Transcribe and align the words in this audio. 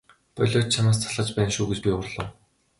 Болиоч 0.39 0.65
чамаас 0.77 0.97
залхаж 1.03 1.29
байна 1.37 1.51
шүү 1.57 1.65
гэж 1.73 1.79
би 1.85 1.89
уурлав. 1.95 2.29